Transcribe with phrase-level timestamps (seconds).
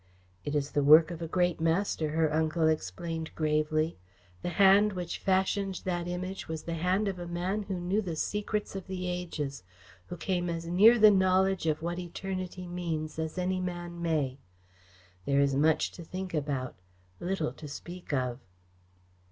[0.43, 3.99] "It is the work of a great master," her uncle explained gravely.
[4.41, 8.15] "The hand which fashioned that Image was the hand of a man who knew the
[8.15, 9.61] secrets of the ages,
[10.07, 14.39] who came as near the knowledge of what eternity means as any man may.
[15.25, 16.73] There is much to think about
[17.19, 18.39] little to speak of."